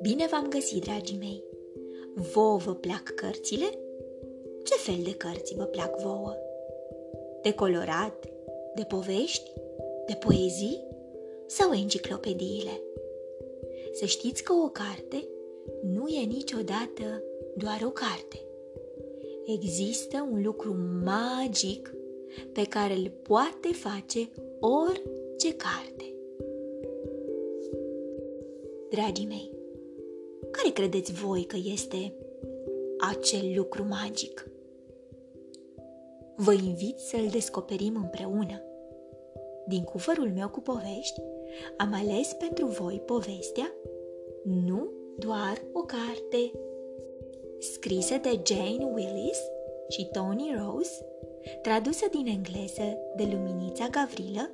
[0.00, 1.44] Bine v-am găsit, dragii mei!
[2.14, 3.64] Vouă vă plac cărțile?
[4.64, 6.36] Ce fel de cărți vă plac vouă?
[7.42, 8.26] De colorat?
[8.74, 9.52] De povești?
[10.06, 10.84] De poezii?
[11.46, 12.80] Sau enciclopediile?
[13.92, 15.28] Să știți că o carte
[15.82, 17.22] nu e niciodată
[17.56, 18.40] doar o carte.
[19.46, 21.95] Există un lucru magic
[22.52, 24.28] pe care îl poate face
[24.60, 26.14] orice carte.
[28.90, 29.50] Dragii mei,
[30.50, 32.12] care credeți voi că este
[32.98, 34.50] acel lucru magic?
[36.36, 38.62] Vă invit să-l descoperim împreună.
[39.68, 41.20] Din cufărul meu cu povești,
[41.76, 43.72] am ales pentru voi povestea
[44.44, 46.52] Nu doar o carte,
[47.58, 49.38] scrisă de Jane Willis
[49.88, 51.06] și Tony Rose,
[51.62, 54.50] tradusă din engleză de Luminița Gavrilă,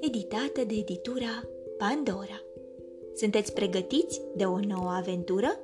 [0.00, 2.42] editată de editura Pandora.
[3.14, 5.60] Sunteți pregătiți de o nouă aventură?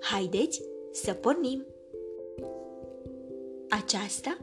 [0.00, 1.66] Haideți să pornim!
[3.68, 4.38] Aceasta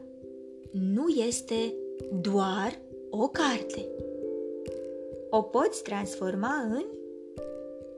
[0.70, 1.74] nu este
[2.20, 3.88] doar o carte.
[5.30, 6.84] O poți transforma în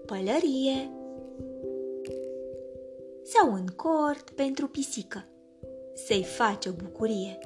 [0.06, 0.90] pălărie
[3.22, 5.28] sau în cort pentru pisică.
[5.94, 7.38] Să-i faci o bucurie.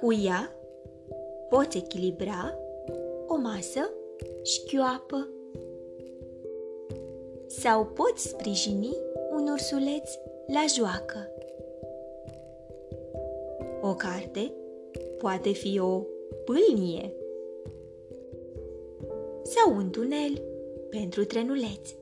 [0.00, 0.52] Cu ea
[1.48, 2.58] poți echilibra
[3.26, 3.90] o masă
[4.42, 5.28] șchioapă
[7.46, 8.96] sau poți sprijini
[9.30, 10.10] un ursuleț
[10.46, 11.28] la joacă.
[13.80, 14.52] O carte
[15.18, 16.02] poate fi o
[16.44, 17.12] pâlnie
[19.42, 20.42] sau un tunel
[20.90, 21.96] pentru trenuleți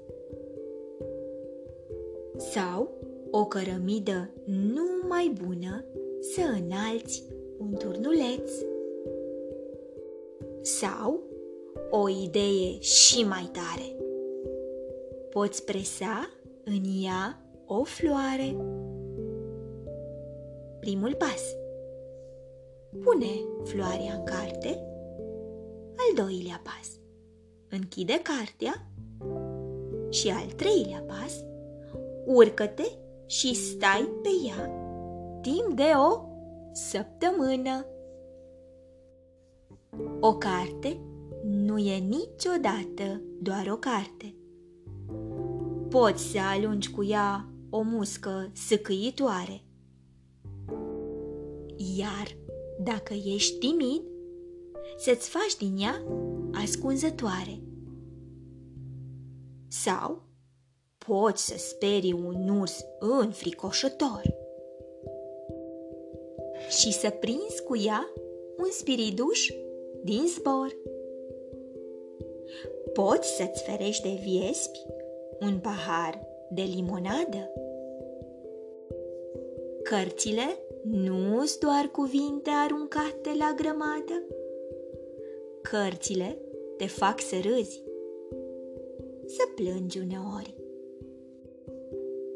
[2.37, 2.91] sau
[3.35, 5.85] o cărămidă nu mai bună
[6.21, 7.25] să înalți
[7.59, 8.51] un turnuleț
[10.61, 11.21] sau
[11.91, 13.97] o idee și mai tare
[15.31, 16.31] poți presa
[16.65, 18.57] în ea o floare.
[20.81, 21.57] Primul pas.
[23.03, 23.31] Pune
[23.65, 24.69] floarea în carte.
[25.97, 26.99] Al doilea pas.
[27.69, 28.87] Închide cartea.
[30.11, 31.45] Și al treilea pas.
[32.27, 32.87] Urcă-te
[33.27, 34.71] și stai pe ea
[35.41, 36.25] timp de o
[36.73, 37.87] săptămână.
[40.21, 41.01] O carte
[41.45, 44.35] nu e niciodată doar o carte
[45.93, 49.65] poți să alungi cu ea o muscă săcăitoare.
[51.97, 52.37] Iar
[52.83, 54.03] dacă ești timid,
[54.97, 56.03] să-ți faci din ea
[56.53, 57.61] ascunzătoare.
[59.69, 60.23] Sau
[61.07, 64.23] poți să sperii un urs înfricoșător
[66.69, 68.13] și să prinzi cu ea
[68.59, 69.51] un spiriduș
[70.03, 70.77] din zbor.
[72.93, 74.79] Poți să-ți ferești de viespi
[75.41, 77.51] un pahar de limonadă.
[79.83, 84.27] Cărțile nu sunt doar cuvinte aruncate la grămadă.
[85.63, 86.39] Cărțile
[86.77, 87.83] te fac să râzi,
[89.27, 90.62] să plângi uneori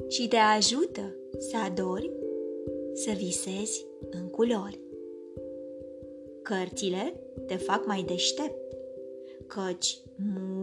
[0.08, 2.10] și te ajută să adori,
[2.92, 4.80] să visezi în culori.
[6.42, 8.76] Cărțile te fac mai deștept,
[9.46, 10.00] căci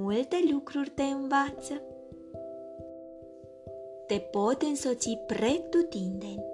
[0.02, 1.82] multe lucruri te învață
[4.08, 6.46] te pot însoți pretutindeni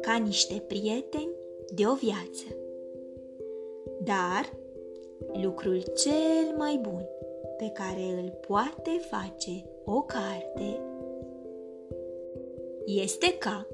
[0.00, 1.30] ca niște prieteni
[1.74, 2.44] de o viață.
[4.04, 4.52] Dar
[5.42, 7.06] lucrul cel mai bun
[7.56, 10.80] pe care îl poate face o carte
[12.86, 13.66] este ca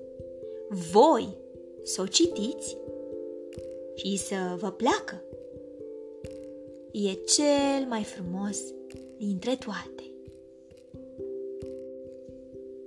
[0.92, 1.36] voi
[1.82, 2.76] să o citiți
[3.94, 5.22] și să vă placă.
[6.92, 8.58] E cel mai frumos
[9.16, 10.02] dintre toate.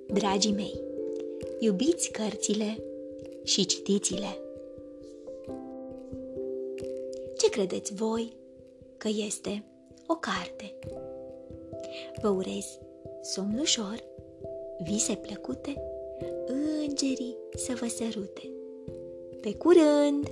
[0.08, 0.82] Dragii mei,
[1.60, 2.84] iubiți cărțile
[3.44, 4.38] și citiți-le.
[7.38, 8.36] Ce credeți voi
[8.98, 9.64] că este
[10.08, 10.76] o carte?
[12.22, 12.80] Vă urez
[13.22, 14.04] somn ușor,
[14.84, 15.93] vise plăcute,
[16.48, 18.50] îngerii să vă sărute.
[19.42, 20.32] Pe curând!